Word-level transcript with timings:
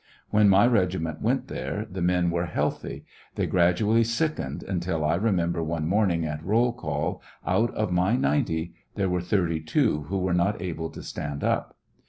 When 0.31 0.49
my 0.49 0.65
regiment 0.65 1.21
went 1.21 1.47
there 1.47 1.85
the 1.87 2.01
men 2.01 2.31
were 2.31 2.47
healthy, 2.47 3.05
they 3.35 3.45
gradually 3.45 4.03
sickened, 4.03 4.63
until 4.63 5.05
I 5.05 5.13
remember 5.13 5.61
one 5.61 5.87
morning 5.87 6.25
at 6.25 6.43
roll 6.43 6.73
call 6.73 7.21
out 7.45 7.71
of 7.75 7.91
my 7.91 8.15
90 8.15 8.73
there 8.95 9.09
were 9.09 9.21
32 9.21 10.05
who 10.09 10.17
were 10.17 10.33
not 10.33 10.59
able 10.59 10.89
to 10.89 11.03
stand 11.03 11.43
up. 11.43 11.77